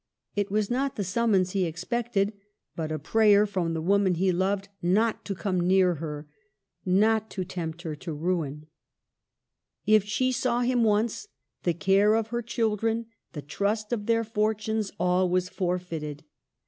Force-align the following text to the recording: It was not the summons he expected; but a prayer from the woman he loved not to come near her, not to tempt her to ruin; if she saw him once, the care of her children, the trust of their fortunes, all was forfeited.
It 0.35 0.49
was 0.49 0.71
not 0.71 0.95
the 0.95 1.03
summons 1.03 1.51
he 1.51 1.63
expected; 1.65 2.33
but 2.75 2.91
a 2.91 2.97
prayer 2.97 3.45
from 3.45 3.75
the 3.75 3.83
woman 3.83 4.15
he 4.15 4.31
loved 4.31 4.67
not 4.81 5.23
to 5.25 5.35
come 5.35 5.59
near 5.59 5.93
her, 6.01 6.27
not 6.83 7.29
to 7.29 7.43
tempt 7.45 7.83
her 7.83 7.95
to 7.97 8.11
ruin; 8.11 8.65
if 9.85 10.03
she 10.03 10.31
saw 10.31 10.61
him 10.61 10.83
once, 10.83 11.27
the 11.61 11.75
care 11.75 12.15
of 12.15 12.29
her 12.29 12.41
children, 12.41 13.11
the 13.33 13.43
trust 13.43 13.93
of 13.93 14.07
their 14.07 14.23
fortunes, 14.23 14.91
all 14.99 15.29
was 15.29 15.49
forfeited. 15.49 16.23